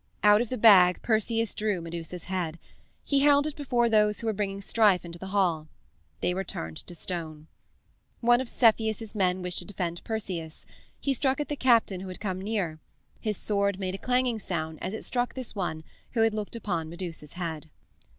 [0.23, 2.57] Out of the bag Perseus drew Medusa's head.
[3.05, 5.67] He held it before those who were bringing strife into the hall.
[6.21, 7.45] They were turned to stone.
[8.19, 10.65] One of Cepheus's men wished to defend Perseus:
[10.99, 12.79] he struck at the captain who had come near;
[13.19, 16.89] his sword made a clanging sound as it struck this one who had looked upon
[16.89, 17.69] Medusa's head.